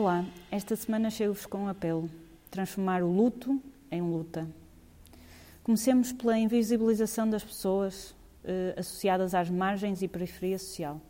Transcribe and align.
Olá, 0.00 0.24
esta 0.50 0.74
semana 0.76 1.10
chego-vos 1.10 1.44
com 1.44 1.64
um 1.64 1.68
apelo: 1.68 2.08
transformar 2.50 3.02
o 3.02 3.12
luto 3.12 3.60
em 3.90 4.00
luta. 4.00 4.48
Comecemos 5.62 6.10
pela 6.10 6.38
invisibilização 6.38 7.28
das 7.28 7.44
pessoas 7.44 8.16
eh, 8.42 8.74
associadas 8.78 9.34
às 9.34 9.50
margens 9.50 10.00
e 10.00 10.08
periferia 10.08 10.58
social. 10.58 11.02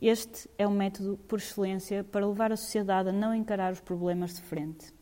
Este 0.00 0.48
é 0.56 0.66
o 0.66 0.70
método 0.70 1.18
por 1.28 1.40
excelência 1.40 2.02
para 2.04 2.26
levar 2.26 2.50
a 2.50 2.56
sociedade 2.56 3.10
a 3.10 3.12
não 3.12 3.34
encarar 3.34 3.70
os 3.70 3.80
problemas 3.80 4.32
de 4.32 4.40
frente. 4.40 4.94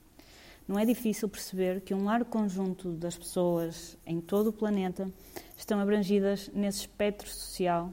Não 0.66 0.76
é 0.76 0.84
difícil 0.84 1.28
perceber 1.28 1.82
que 1.82 1.94
um 1.94 2.06
largo 2.06 2.28
conjunto 2.28 2.90
das 2.94 3.16
pessoas 3.16 3.96
em 4.04 4.20
todo 4.20 4.48
o 4.48 4.52
planeta 4.52 5.08
estão 5.56 5.78
abrangidas 5.78 6.50
nesse 6.52 6.80
espectro 6.80 7.30
social 7.30 7.92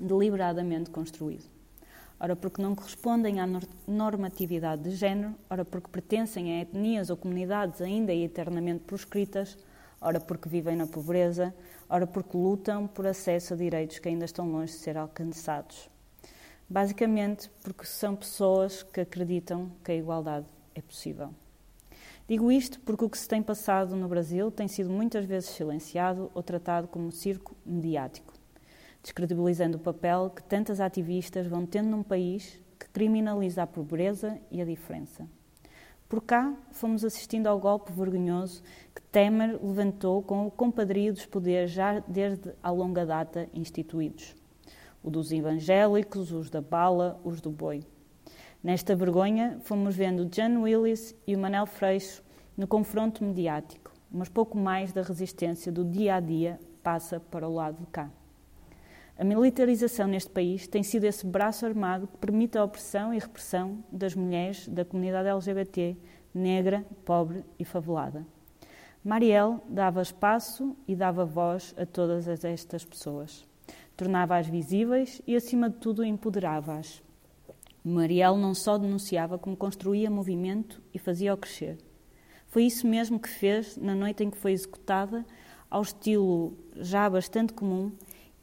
deliberadamente 0.00 0.90
construído 0.90 1.61
ora 2.22 2.36
porque 2.36 2.62
não 2.62 2.72
correspondem 2.72 3.40
à 3.40 3.48
normatividade 3.84 4.84
de 4.84 4.94
género, 4.94 5.34
ora 5.50 5.64
porque 5.64 5.90
pertencem 5.90 6.52
a 6.52 6.62
etnias 6.62 7.10
ou 7.10 7.16
comunidades 7.16 7.80
ainda 7.80 8.12
e 8.12 8.22
eternamente 8.22 8.84
proscritas, 8.84 9.58
ora 10.00 10.20
porque 10.20 10.48
vivem 10.48 10.76
na 10.76 10.86
pobreza, 10.86 11.52
ora 11.88 12.06
porque 12.06 12.36
lutam 12.36 12.86
por 12.86 13.08
acesso 13.08 13.54
a 13.54 13.56
direitos 13.56 13.98
que 13.98 14.08
ainda 14.08 14.24
estão 14.24 14.48
longe 14.48 14.72
de 14.72 14.78
ser 14.78 14.96
alcançados. 14.96 15.90
Basicamente 16.70 17.50
porque 17.60 17.84
são 17.84 18.14
pessoas 18.14 18.84
que 18.84 19.00
acreditam 19.00 19.72
que 19.82 19.90
a 19.90 19.96
igualdade 19.96 20.46
é 20.76 20.80
possível. 20.80 21.34
Digo 22.28 22.52
isto 22.52 22.78
porque 22.82 23.04
o 23.04 23.10
que 23.10 23.18
se 23.18 23.26
tem 23.26 23.42
passado 23.42 23.96
no 23.96 24.06
Brasil 24.06 24.48
tem 24.48 24.68
sido 24.68 24.88
muitas 24.90 25.24
vezes 25.24 25.50
silenciado 25.50 26.30
ou 26.32 26.42
tratado 26.42 26.86
como 26.86 27.10
circo 27.10 27.56
mediático 27.66 28.41
descredibilizando 29.02 29.76
o 29.76 29.80
papel 29.80 30.30
que 30.30 30.42
tantas 30.42 30.80
ativistas 30.80 31.46
vão 31.46 31.66
tendo 31.66 31.88
num 31.88 32.02
país 32.02 32.60
que 32.78 32.88
criminaliza 32.88 33.62
a 33.62 33.66
pobreza 33.66 34.38
e 34.50 34.60
a 34.62 34.64
diferença. 34.64 35.28
Por 36.08 36.22
cá, 36.22 36.54
fomos 36.72 37.04
assistindo 37.04 37.46
ao 37.46 37.58
golpe 37.58 37.90
vergonhoso 37.90 38.62
que 38.94 39.00
Temer 39.00 39.58
levantou 39.64 40.22
com 40.22 40.46
o 40.46 40.50
compadrio 40.50 41.12
dos 41.12 41.24
poderes 41.24 41.70
já 41.70 42.00
desde 42.00 42.52
a 42.62 42.70
longa 42.70 43.06
data 43.06 43.48
instituídos. 43.54 44.36
O 45.02 45.10
dos 45.10 45.32
evangélicos, 45.32 46.30
os 46.30 46.50
da 46.50 46.60
bala, 46.60 47.18
os 47.24 47.40
do 47.40 47.50
boi. 47.50 47.82
Nesta 48.62 48.94
vergonha, 48.94 49.58
fomos 49.62 49.96
vendo 49.96 50.26
John 50.26 50.60
Willis 50.60 51.14
e 51.26 51.34
o 51.34 51.38
Manel 51.38 51.66
Freixo 51.66 52.22
no 52.56 52.66
confronto 52.66 53.24
mediático, 53.24 53.90
mas 54.10 54.28
pouco 54.28 54.56
mais 54.58 54.92
da 54.92 55.02
resistência 55.02 55.72
do 55.72 55.84
dia 55.84 56.16
a 56.16 56.20
dia 56.20 56.60
passa 56.82 57.18
para 57.18 57.48
o 57.48 57.54
lado 57.54 57.80
de 57.80 57.86
cá. 57.86 58.10
A 59.18 59.24
militarização 59.24 60.08
neste 60.08 60.30
país 60.30 60.66
tem 60.66 60.82
sido 60.82 61.04
esse 61.04 61.26
braço 61.26 61.66
armado 61.66 62.06
que 62.06 62.16
permite 62.16 62.56
a 62.56 62.64
opressão 62.64 63.12
e 63.12 63.18
repressão 63.18 63.84
das 63.92 64.14
mulheres 64.14 64.66
da 64.66 64.84
comunidade 64.84 65.28
LGBT, 65.28 65.96
negra, 66.34 66.84
pobre 67.04 67.44
e 67.58 67.64
favelada. 67.64 68.26
Marielle 69.04 69.58
dava 69.68 70.00
espaço 70.00 70.74
e 70.88 70.96
dava 70.96 71.24
voz 71.24 71.74
a 71.76 71.84
todas 71.84 72.26
estas 72.26 72.84
pessoas. 72.84 73.46
Tornava-as 73.96 74.46
visíveis 74.46 75.20
e, 75.26 75.36
acima 75.36 75.68
de 75.68 75.76
tudo, 75.76 76.04
empoderava-as. 76.04 77.02
Marielle 77.84 78.38
não 78.38 78.54
só 78.54 78.78
denunciava, 78.78 79.38
como 79.38 79.56
construía 79.56 80.10
movimento 80.10 80.80
e 80.94 80.98
fazia-o 80.98 81.36
crescer. 81.36 81.78
Foi 82.48 82.64
isso 82.64 82.86
mesmo 82.86 83.18
que 83.18 83.28
fez 83.28 83.76
na 83.76 83.94
noite 83.94 84.24
em 84.24 84.30
que 84.30 84.38
foi 84.38 84.52
executada, 84.52 85.26
ao 85.68 85.82
estilo 85.82 86.56
já 86.76 87.08
bastante 87.10 87.52
comum 87.52 87.92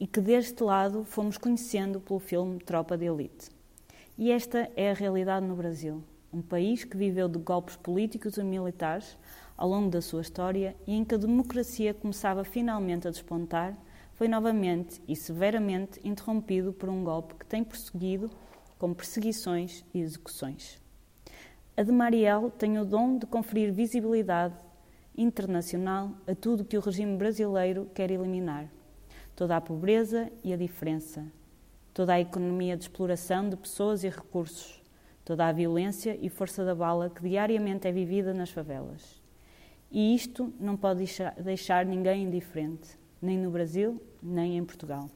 e 0.00 0.06
que 0.06 0.18
deste 0.18 0.64
lado 0.64 1.04
fomos 1.04 1.36
conhecendo 1.36 2.00
pelo 2.00 2.18
filme 2.18 2.58
Tropa 2.58 2.96
de 2.96 3.04
Elite. 3.04 3.50
E 4.16 4.32
esta 4.32 4.70
é 4.74 4.90
a 4.90 4.94
realidade 4.94 5.44
no 5.44 5.54
Brasil, 5.54 6.02
um 6.32 6.40
país 6.40 6.84
que 6.84 6.96
viveu 6.96 7.28
de 7.28 7.38
golpes 7.38 7.76
políticos 7.76 8.38
e 8.38 8.42
militares 8.42 9.18
ao 9.58 9.68
longo 9.68 9.90
da 9.90 10.00
sua 10.00 10.22
história 10.22 10.74
e 10.86 10.94
em 10.94 11.04
que 11.04 11.14
a 11.14 11.18
democracia 11.18 11.92
começava 11.92 12.44
finalmente 12.44 13.06
a 13.06 13.10
despontar, 13.10 13.76
foi 14.14 14.26
novamente 14.26 15.02
e 15.06 15.14
severamente 15.14 16.00
interrompido 16.02 16.72
por 16.72 16.88
um 16.88 17.04
golpe 17.04 17.34
que 17.34 17.44
tem 17.44 17.62
prosseguido 17.62 18.30
com 18.78 18.94
perseguições 18.94 19.84
e 19.92 20.00
execuções. 20.00 20.80
A 21.76 21.82
de 21.82 21.92
Marielle 21.92 22.50
tem 22.52 22.78
o 22.78 22.86
dom 22.86 23.18
de 23.18 23.26
conferir 23.26 23.70
visibilidade 23.70 24.54
internacional 25.16 26.12
a 26.26 26.34
tudo 26.34 26.64
que 26.64 26.78
o 26.78 26.80
regime 26.80 27.16
brasileiro 27.16 27.86
quer 27.94 28.10
eliminar 28.10 28.70
toda 29.40 29.56
a 29.56 29.60
pobreza 29.60 30.30
e 30.44 30.52
a 30.52 30.56
diferença, 30.58 31.24
toda 31.94 32.12
a 32.12 32.20
economia 32.20 32.76
de 32.76 32.82
exploração 32.82 33.48
de 33.48 33.56
pessoas 33.56 34.04
e 34.04 34.08
recursos, 34.10 34.82
toda 35.24 35.46
a 35.46 35.50
violência 35.50 36.14
e 36.20 36.28
força 36.28 36.62
da 36.62 36.74
bala 36.74 37.08
que 37.08 37.26
diariamente 37.26 37.88
é 37.88 37.90
vivida 37.90 38.34
nas 38.34 38.50
favelas. 38.50 39.18
E 39.90 40.14
isto 40.14 40.52
não 40.60 40.76
pode 40.76 41.06
deixar, 41.42 41.86
ninguém 41.86 42.24
indiferente, 42.24 42.98
nem 43.22 43.38
no 43.38 43.50
Brasil, 43.50 43.98
nem 44.22 44.58
em 44.58 44.62
Portugal. 44.62 45.08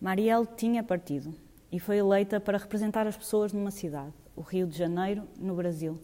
Marielle 0.00 0.48
tinha 0.56 0.82
partido 0.82 1.32
e 1.70 1.78
foi 1.78 1.98
eleita 1.98 2.40
para 2.40 2.58
representar 2.58 3.06
as 3.06 3.16
pessoas 3.16 3.52
numa 3.52 3.70
cidade, 3.70 4.12
o 4.34 4.40
Rio 4.40 4.66
de 4.66 4.76
Janeiro, 4.76 5.22
no 5.38 5.54
Brasil. 5.54 6.00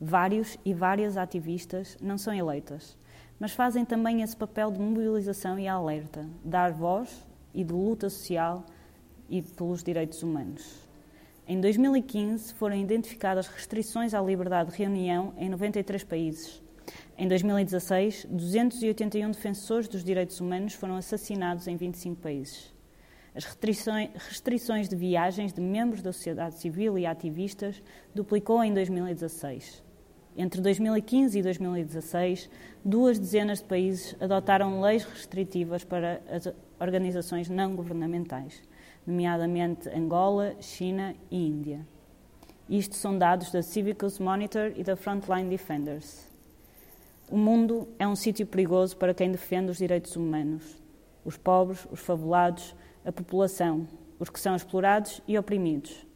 Vários 0.00 0.56
e 0.64 0.72
várias 0.72 1.18
ativistas 1.18 1.98
não 2.00 2.16
são 2.16 2.32
eleitas, 2.32 2.96
mas 3.40 3.52
fazem 3.52 3.86
também 3.86 4.20
esse 4.20 4.36
papel 4.36 4.70
de 4.70 4.78
mobilização 4.78 5.58
e 5.58 5.66
alerta, 5.66 6.28
dar 6.44 6.72
voz 6.72 7.26
e 7.54 7.64
de 7.64 7.72
luta 7.72 8.10
social 8.10 8.66
e 9.30 9.40
pelos 9.40 9.82
direitos 9.82 10.22
humanos. 10.22 10.86
Em 11.48 11.58
2015 11.58 12.52
foram 12.54 12.76
identificadas 12.76 13.48
restrições 13.48 14.12
à 14.12 14.20
liberdade 14.20 14.70
de 14.70 14.76
reunião 14.76 15.32
em 15.38 15.48
93 15.48 16.04
países. 16.04 16.62
Em 17.16 17.26
2016, 17.26 18.26
281 18.28 19.30
defensores 19.30 19.88
dos 19.88 20.04
direitos 20.04 20.38
humanos 20.38 20.74
foram 20.74 20.96
assassinados 20.96 21.66
em 21.66 21.76
25 21.76 22.20
países. 22.20 22.72
As 23.34 23.44
restrições 23.44 24.88
de 24.88 24.96
viagens 24.96 25.52
de 25.52 25.60
membros 25.60 26.02
da 26.02 26.12
sociedade 26.12 26.56
civil 26.56 26.98
e 26.98 27.06
ativistas 27.06 27.82
duplicou 28.14 28.62
em 28.62 28.74
2016. 28.74 29.89
Entre 30.36 30.60
2015 30.60 31.38
e 31.38 31.42
2016, 31.42 32.48
duas 32.84 33.18
dezenas 33.18 33.58
de 33.58 33.64
países 33.64 34.14
adotaram 34.20 34.80
leis 34.80 35.04
restritivas 35.04 35.82
para 35.82 36.22
as 36.30 36.48
organizações 36.80 37.48
não 37.48 37.74
governamentais, 37.74 38.62
nomeadamente 39.04 39.88
Angola, 39.88 40.54
China 40.60 41.14
e 41.30 41.46
Índia. 41.46 41.86
Isto 42.68 42.94
são 42.94 43.18
dados 43.18 43.50
da 43.50 43.60
Civicus 43.60 44.20
Monitor 44.20 44.72
e 44.76 44.84
da 44.84 44.94
Frontline 44.94 45.50
Defenders. 45.50 46.28
O 47.28 47.36
mundo 47.36 47.88
é 47.98 48.06
um 48.06 48.14
sítio 48.14 48.46
perigoso 48.46 48.96
para 48.96 49.12
quem 49.12 49.32
defende 49.32 49.72
os 49.72 49.78
direitos 49.78 50.14
humanos. 50.14 50.80
Os 51.24 51.36
pobres, 51.36 51.86
os 51.90 52.00
favelados, 52.00 52.74
a 53.04 53.10
população, 53.10 53.86
os 54.18 54.30
que 54.30 54.38
são 54.38 54.54
explorados 54.54 55.20
e 55.26 55.36
oprimidos 55.36 56.09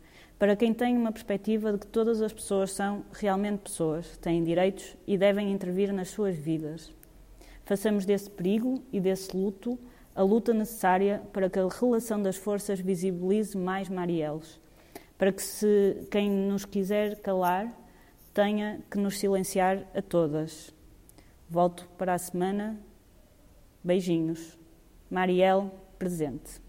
para 0.45 0.57
quem 0.57 0.75
tem 0.75 0.95
uma 0.95 1.11
perspectiva 1.11 1.73
de 1.73 1.79
que 1.79 1.87
todas 1.87 2.21
as 2.21 2.31
pessoas 2.31 2.71
são 2.71 3.03
realmente 3.15 3.61
pessoas, 3.61 4.19
têm 4.19 4.45
direitos 4.45 4.95
e 5.07 5.17
devem 5.17 5.51
intervir 5.51 5.91
nas 5.91 6.11
suas 6.11 6.37
vidas. 6.37 6.93
Façamos 7.65 8.05
desse 8.05 8.29
perigo 8.29 8.85
e 8.93 9.01
desse 9.01 9.35
luto 9.35 9.79
a 10.15 10.21
luta 10.21 10.53
necessária 10.53 11.23
para 11.33 11.49
que 11.49 11.59
a 11.59 11.67
relação 11.67 12.21
das 12.21 12.37
forças 12.37 12.79
visibilize 12.79 13.57
mais 13.57 13.89
Marielles, 13.89 14.61
para 15.17 15.33
que 15.33 15.43
se 15.43 16.07
quem 16.11 16.31
nos 16.31 16.67
quiser 16.67 17.23
calar 17.23 17.75
tenha 18.35 18.83
que 18.91 18.99
nos 18.99 19.19
silenciar 19.19 19.87
a 19.95 20.03
todas. 20.03 20.75
Volto 21.49 21.89
para 21.97 22.13
a 22.13 22.19
semana. 22.19 22.79
Beijinhos. 23.83 24.59
Marielle, 25.11 25.71
presente. 25.99 26.64